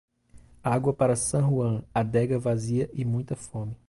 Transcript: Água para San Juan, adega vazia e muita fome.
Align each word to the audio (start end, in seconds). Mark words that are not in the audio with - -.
Água 0.63 0.95
para 0.95 1.15
San 1.15 1.47
Juan, 1.51 1.83
adega 1.93 2.39
vazia 2.39 2.89
e 2.91 3.05
muita 3.05 3.35
fome. 3.35 3.77